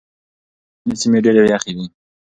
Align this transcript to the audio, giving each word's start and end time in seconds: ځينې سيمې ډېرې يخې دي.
ځينې 0.87 0.93
سيمې 1.01 1.19
ډېرې 1.25 1.41
يخې 1.53 1.71
دي. 1.75 1.85